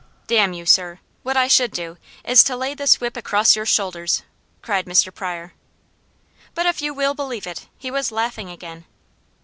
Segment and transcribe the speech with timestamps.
[0.25, 1.95] "Damn you, sir, what I should do,
[2.25, 4.23] is to lay this whip across your shoulders!"
[4.63, 5.13] cried Mr.
[5.13, 5.53] Pryor.
[6.55, 8.85] But if you will believe it, he was laughing again.